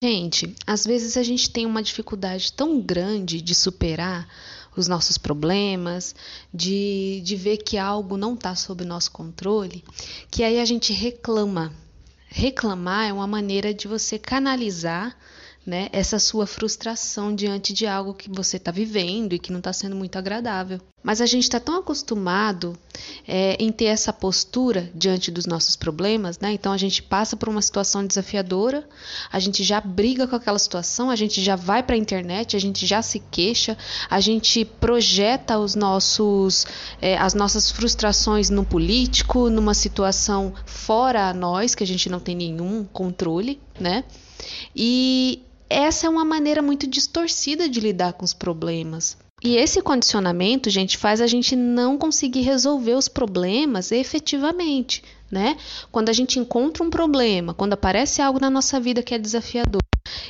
Gente, 0.00 0.54
às 0.64 0.86
vezes 0.86 1.16
a 1.16 1.24
gente 1.24 1.50
tem 1.50 1.66
uma 1.66 1.82
dificuldade 1.82 2.52
tão 2.52 2.80
grande 2.80 3.42
de 3.42 3.52
superar 3.52 4.28
os 4.76 4.86
nossos 4.86 5.18
problemas, 5.18 6.14
de, 6.54 7.20
de 7.24 7.34
ver 7.34 7.56
que 7.56 7.76
algo 7.76 8.16
não 8.16 8.34
está 8.34 8.54
sob 8.54 8.84
nosso 8.84 9.10
controle, 9.10 9.82
que 10.30 10.44
aí 10.44 10.60
a 10.60 10.64
gente 10.64 10.92
reclama. 10.92 11.72
Reclamar 12.28 13.08
é 13.08 13.12
uma 13.12 13.26
maneira 13.26 13.74
de 13.74 13.88
você 13.88 14.20
canalizar 14.20 15.18
né, 15.66 15.88
essa 15.90 16.20
sua 16.20 16.46
frustração 16.46 17.34
diante 17.34 17.72
de 17.72 17.84
algo 17.84 18.14
que 18.14 18.30
você 18.30 18.56
está 18.56 18.70
vivendo 18.70 19.32
e 19.32 19.38
que 19.40 19.50
não 19.50 19.58
está 19.58 19.72
sendo 19.72 19.96
muito 19.96 20.16
agradável. 20.16 20.80
Mas 21.02 21.20
a 21.20 21.26
gente 21.26 21.42
está 21.42 21.58
tão 21.58 21.76
acostumado 21.76 22.78
é, 23.26 23.56
em 23.58 23.70
ter 23.70 23.86
essa 23.86 24.12
postura 24.12 24.90
diante 24.94 25.30
dos 25.30 25.46
nossos 25.46 25.76
problemas, 25.76 26.38
né? 26.38 26.52
Então 26.52 26.72
a 26.72 26.76
gente 26.76 27.02
passa 27.02 27.36
por 27.36 27.48
uma 27.48 27.62
situação 27.62 28.06
desafiadora, 28.06 28.88
a 29.30 29.38
gente 29.38 29.62
já 29.62 29.80
briga 29.80 30.26
com 30.26 30.36
aquela 30.36 30.58
situação, 30.58 31.10
a 31.10 31.16
gente 31.16 31.42
já 31.42 31.56
vai 31.56 31.82
para 31.82 31.94
a 31.94 31.98
internet, 31.98 32.56
a 32.56 32.60
gente 32.60 32.86
já 32.86 33.02
se 33.02 33.20
queixa, 33.30 33.76
a 34.08 34.20
gente 34.20 34.64
projeta 34.64 35.58
os 35.58 35.74
nossos, 35.74 36.66
é, 37.00 37.16
as 37.18 37.34
nossas 37.34 37.70
frustrações 37.70 38.50
no 38.50 38.64
político, 38.64 39.50
numa 39.50 39.74
situação 39.74 40.54
fora 40.64 41.28
a 41.28 41.34
nós, 41.34 41.74
que 41.74 41.84
a 41.84 41.86
gente 41.86 42.08
não 42.08 42.20
tem 42.20 42.36
nenhum 42.36 42.84
controle, 42.84 43.60
né? 43.78 44.04
E 44.74 45.42
essa 45.68 46.06
é 46.06 46.10
uma 46.10 46.24
maneira 46.24 46.62
muito 46.62 46.86
distorcida 46.86 47.68
de 47.68 47.80
lidar 47.80 48.14
com 48.14 48.24
os 48.24 48.32
problemas. 48.32 49.16
E 49.42 49.56
esse 49.56 49.80
condicionamento, 49.80 50.68
gente, 50.68 50.98
faz 50.98 51.20
a 51.20 51.26
gente 51.26 51.54
não 51.54 51.96
conseguir 51.96 52.40
resolver 52.40 52.94
os 52.94 53.06
problemas 53.06 53.92
efetivamente, 53.92 55.02
né? 55.30 55.56
Quando 55.92 56.08
a 56.08 56.12
gente 56.12 56.40
encontra 56.40 56.82
um 56.82 56.90
problema, 56.90 57.54
quando 57.54 57.74
aparece 57.74 58.20
algo 58.20 58.40
na 58.40 58.50
nossa 58.50 58.80
vida 58.80 59.02
que 59.02 59.14
é 59.14 59.18
desafiador, 59.18 59.80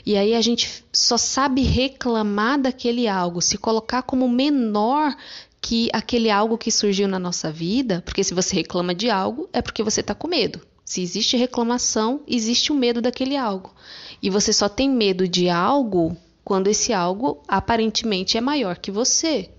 e 0.04 0.16
aí 0.16 0.34
a 0.34 0.40
gente 0.42 0.84
só 0.92 1.16
sabe 1.16 1.62
reclamar 1.62 2.60
daquele 2.60 3.08
algo, 3.08 3.40
se 3.40 3.56
colocar 3.56 4.02
como 4.02 4.28
menor 4.28 5.16
que 5.60 5.88
aquele 5.92 6.30
algo 6.30 6.58
que 6.58 6.70
surgiu 6.70 7.08
na 7.08 7.18
nossa 7.18 7.50
vida, 7.50 8.02
porque 8.04 8.22
se 8.22 8.34
você 8.34 8.56
reclama 8.56 8.94
de 8.94 9.10
algo, 9.10 9.48
é 9.52 9.62
porque 9.62 9.82
você 9.82 10.00
está 10.00 10.14
com 10.14 10.28
medo. 10.28 10.60
Se 10.84 11.02
existe 11.02 11.36
reclamação, 11.36 12.22
existe 12.26 12.72
o 12.72 12.74
medo 12.74 13.00
daquele 13.00 13.36
algo. 13.36 13.74
E 14.22 14.30
você 14.30 14.52
só 14.52 14.68
tem 14.68 14.88
medo 14.88 15.28
de 15.28 15.48
algo 15.48 16.16
quando 16.48 16.68
esse 16.68 16.94
algo 16.94 17.42
aparentemente 17.46 18.38
é 18.38 18.40
maior 18.40 18.78
que 18.78 18.90
você. 18.90 19.50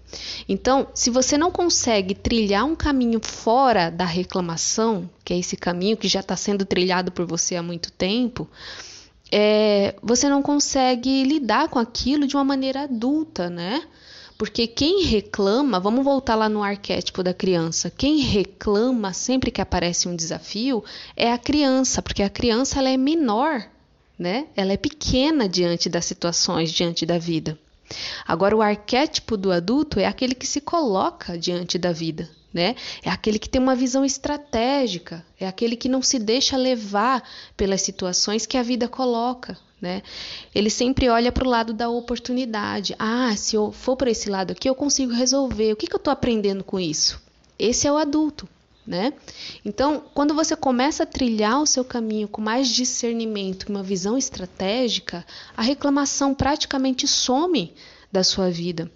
Então, 0.48 0.88
se 0.92 1.12
você 1.12 1.38
não 1.38 1.52
consegue 1.52 2.16
trilhar 2.16 2.66
um 2.66 2.76
caminho 2.76 3.22
fora 3.24 3.92
da 3.92 4.06
reclamação, 4.06 5.08
que 5.24 5.32
é 5.32 5.38
esse 5.38 5.56
caminho 5.56 5.96
que 5.96 6.08
já 6.08 6.22
está 6.22 6.36
sendo 6.36 6.66
trilhado 6.66 7.12
por 7.12 7.28
você 7.28 7.56
há 7.56 7.62
muito 7.62 7.92
tempo, 7.92 8.50
é, 9.32 9.94
você 10.02 10.28
não 10.28 10.42
consegue 10.42 11.24
lidar 11.26 11.70
com 11.70 11.78
aquilo 11.78 12.26
de 12.26 12.36
uma 12.36 12.44
maneira 12.44 12.86
adulta, 12.86 13.52
né? 13.52 13.84
Porque 14.36 14.66
quem 14.66 15.04
reclama, 15.04 15.80
vamos 15.80 16.04
voltar 16.04 16.34
lá 16.34 16.50
no 16.50 16.64
arquétipo 16.64 17.22
da 17.22 17.36
criança. 17.36 17.92
Quem 17.96 18.18
reclama 18.18 19.14
sempre 19.14 19.52
que 19.52 19.62
aparece 19.62 20.10
um 20.10 20.16
desafio 20.16 20.84
é 21.16 21.32
a 21.32 21.38
criança, 21.38 22.02
porque 22.02 22.24
a 22.24 22.30
criança 22.32 22.80
ela 22.80 22.90
é 22.90 22.98
menor, 22.98 23.70
né? 24.20 24.48
Ela 24.56 24.74
é 24.74 24.78
pequena 24.78 25.48
diante 25.48 25.88
das 25.90 26.04
situações, 26.04 26.72
diante 26.72 27.06
da 27.06 27.18
vida. 27.18 27.58
Agora 28.28 28.56
o 28.56 28.62
arquétipo 28.62 29.38
do 29.38 29.52
adulto 29.52 30.00
é 30.00 30.06
aquele 30.06 30.36
que 30.36 30.46
se 30.46 30.62
coloca 30.62 31.38
diante 31.38 31.80
da 31.80 31.92
vida, 31.92 32.30
né? 32.54 32.76
É 33.02 33.10
aquele 33.10 33.40
que 33.40 33.50
tem 33.50 33.60
uma 33.62 33.76
visão 33.76 34.06
estratégica, 34.06 35.26
é 35.40 35.48
aquele 35.48 35.76
que 35.76 35.90
não 35.90 36.02
se 36.02 36.20
deixa 36.20 36.56
levar 36.58 37.24
pelas 37.58 37.82
situações 37.82 38.46
que 38.46 38.58
a 38.58 38.62
vida 38.64 38.88
coloca, 38.88 39.58
né? 39.82 40.04
Ele 40.54 40.70
sempre 40.70 41.10
olha 41.10 41.32
para 41.32 41.48
o 41.48 41.50
lado 41.50 41.74
da 41.74 41.90
oportunidade. 41.90 42.96
Ah, 43.00 43.36
se 43.36 43.56
eu 43.56 43.72
for 43.72 43.96
para 43.96 44.12
esse 44.12 44.30
lado 44.30 44.52
aqui, 44.52 44.70
eu 44.70 44.76
consigo 44.76 45.14
resolver. 45.14 45.74
O 45.74 45.76
que, 45.76 45.88
que 45.88 45.96
eu 45.96 45.98
estou 45.98 46.14
aprendendo 46.14 46.64
com 46.64 46.80
isso? 46.80 47.20
Esse 47.58 47.88
é 47.88 47.92
o 47.92 47.98
adulto. 47.98 48.48
Né? 48.90 49.14
Então, 49.64 50.04
quando 50.16 50.34
você 50.34 50.56
começa 50.56 51.04
a 51.04 51.06
trilhar 51.06 51.62
o 51.62 51.68
seu 51.68 51.86
caminho 51.86 52.28
com 52.28 52.42
mais 52.42 52.68
discernimento, 52.68 53.70
uma 53.70 53.84
visão 53.84 54.18
estratégica, 54.18 55.24
a 55.56 55.62
reclamação 55.62 56.34
praticamente 56.34 57.08
some 57.08 57.72
da 58.12 58.24
sua 58.24 58.50
vida. 58.50 58.92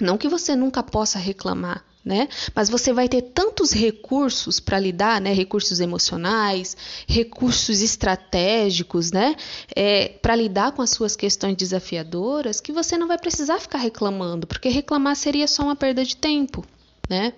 Não 0.00 0.16
que 0.16 0.28
você 0.28 0.54
nunca 0.54 0.80
possa 0.80 1.18
reclamar, 1.18 1.84
né? 2.04 2.28
Mas 2.54 2.70
você 2.70 2.92
vai 2.92 3.08
ter 3.08 3.20
tantos 3.20 3.72
recursos 3.72 4.60
para 4.60 4.78
lidar, 4.78 5.20
né? 5.20 5.32
Recursos 5.32 5.80
emocionais, 5.80 6.76
recursos 7.08 7.82
estratégicos, 7.82 9.10
né? 9.10 9.34
É, 9.74 10.06
para 10.22 10.36
lidar 10.36 10.70
com 10.70 10.82
as 10.82 10.90
suas 10.90 11.16
questões 11.16 11.56
desafiadoras, 11.56 12.60
que 12.60 12.70
você 12.70 12.96
não 12.96 13.08
vai 13.08 13.18
precisar 13.18 13.58
ficar 13.58 13.78
reclamando, 13.78 14.46
porque 14.46 14.68
reclamar 14.68 15.16
seria 15.16 15.48
só 15.48 15.64
uma 15.64 15.74
perda 15.74 16.04
de 16.04 16.16
tempo, 16.16 16.64
né? 17.10 17.32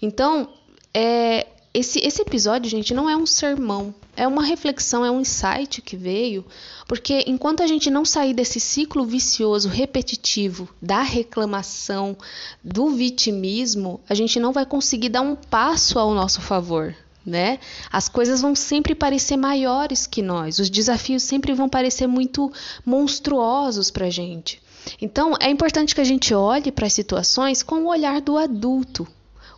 Então, 0.00 0.48
é, 0.94 1.46
esse, 1.72 2.00
esse 2.00 2.20
episódio, 2.20 2.68
gente, 2.68 2.92
não 2.92 3.08
é 3.08 3.16
um 3.16 3.26
sermão, 3.26 3.94
é 4.16 4.26
uma 4.26 4.44
reflexão, 4.44 5.04
é 5.04 5.10
um 5.10 5.20
insight 5.20 5.80
que 5.80 5.96
veio, 5.96 6.44
porque 6.88 7.22
enquanto 7.28 7.62
a 7.62 7.66
gente 7.66 7.88
não 7.88 8.04
sair 8.04 8.34
desse 8.34 8.58
ciclo 8.58 9.04
vicioso 9.04 9.68
repetitivo 9.68 10.68
da 10.82 11.02
reclamação, 11.02 12.16
do 12.62 12.90
vitimismo, 12.90 14.00
a 14.08 14.14
gente 14.14 14.40
não 14.40 14.52
vai 14.52 14.66
conseguir 14.66 15.10
dar 15.10 15.20
um 15.20 15.36
passo 15.36 15.98
ao 15.98 16.12
nosso 16.12 16.40
favor. 16.40 16.94
Né? 17.24 17.60
As 17.92 18.08
coisas 18.08 18.40
vão 18.40 18.56
sempre 18.56 18.94
parecer 18.94 19.36
maiores 19.36 20.06
que 20.06 20.22
nós, 20.22 20.58
os 20.58 20.70
desafios 20.70 21.22
sempre 21.22 21.52
vão 21.52 21.68
parecer 21.68 22.08
muito 22.08 22.50
monstruosos 22.84 23.90
para 23.90 24.06
a 24.06 24.10
gente. 24.10 24.60
Então, 25.00 25.34
é 25.38 25.50
importante 25.50 25.94
que 25.94 26.00
a 26.00 26.04
gente 26.04 26.34
olhe 26.34 26.72
para 26.72 26.86
as 26.86 26.92
situações 26.94 27.62
com 27.62 27.76
o 27.76 27.88
olhar 27.88 28.20
do 28.22 28.38
adulto, 28.38 29.06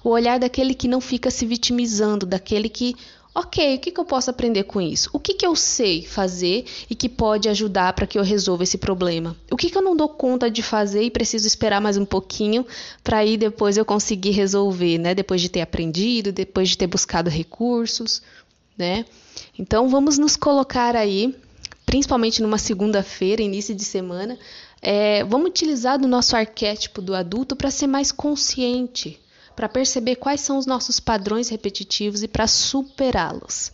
o 0.04 0.10
olhar 0.10 0.38
daquele 0.38 0.74
que 0.74 0.88
não 0.88 1.00
fica 1.00 1.30
se 1.30 1.46
vitimizando, 1.46 2.26
daquele 2.26 2.68
que, 2.68 2.96
ok, 3.34 3.76
o 3.76 3.78
que, 3.78 3.90
que 3.90 4.00
eu 4.00 4.04
posso 4.04 4.30
aprender 4.30 4.64
com 4.64 4.80
isso? 4.80 5.08
O 5.12 5.18
que, 5.18 5.34
que 5.34 5.46
eu 5.46 5.54
sei 5.54 6.04
fazer 6.04 6.64
e 6.90 6.94
que 6.94 7.08
pode 7.08 7.48
ajudar 7.48 7.92
para 7.92 8.06
que 8.06 8.18
eu 8.18 8.22
resolva 8.22 8.64
esse 8.64 8.78
problema? 8.78 9.36
O 9.50 9.56
que, 9.56 9.70
que 9.70 9.78
eu 9.78 9.82
não 9.82 9.96
dou 9.96 10.08
conta 10.08 10.50
de 10.50 10.62
fazer 10.62 11.02
e 11.02 11.10
preciso 11.10 11.46
esperar 11.46 11.80
mais 11.80 11.96
um 11.96 12.04
pouquinho 12.04 12.66
para 13.02 13.18
aí 13.18 13.36
depois 13.36 13.76
eu 13.76 13.84
conseguir 13.84 14.30
resolver, 14.30 14.98
né? 14.98 15.14
Depois 15.14 15.40
de 15.40 15.48
ter 15.48 15.60
aprendido, 15.60 16.32
depois 16.32 16.70
de 16.70 16.78
ter 16.78 16.86
buscado 16.86 17.30
recursos, 17.30 18.22
né? 18.76 19.04
Então 19.58 19.88
vamos 19.88 20.18
nos 20.18 20.36
colocar 20.36 20.96
aí, 20.96 21.34
principalmente 21.86 22.42
numa 22.42 22.58
segunda-feira, 22.58 23.42
início 23.42 23.74
de 23.74 23.84
semana, 23.84 24.38
é, 24.80 25.22
vamos 25.24 25.50
utilizar 25.50 25.98
do 25.98 26.08
nosso 26.08 26.34
arquétipo 26.34 27.00
do 27.00 27.14
adulto 27.14 27.54
para 27.54 27.70
ser 27.70 27.86
mais 27.86 28.10
consciente, 28.10 29.20
para 29.54 29.68
perceber 29.68 30.16
quais 30.16 30.40
são 30.40 30.58
os 30.58 30.66
nossos 30.66 30.98
padrões 31.00 31.48
repetitivos 31.48 32.22
e 32.22 32.28
para 32.28 32.46
superá-los. 32.46 33.72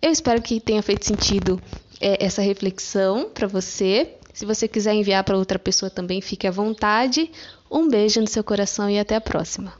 Eu 0.00 0.10
espero 0.10 0.42
que 0.42 0.60
tenha 0.60 0.82
feito 0.82 1.04
sentido 1.04 1.60
é, 2.00 2.24
essa 2.24 2.42
reflexão 2.42 3.30
para 3.32 3.46
você. 3.46 4.16
Se 4.32 4.44
você 4.44 4.68
quiser 4.68 4.94
enviar 4.94 5.24
para 5.24 5.36
outra 5.36 5.58
pessoa 5.58 5.88
também, 5.88 6.20
fique 6.20 6.46
à 6.46 6.50
vontade. 6.50 7.30
Um 7.70 7.88
beijo 7.88 8.20
no 8.20 8.26
seu 8.26 8.44
coração 8.44 8.90
e 8.90 8.98
até 8.98 9.16
a 9.16 9.20
próxima. 9.20 9.72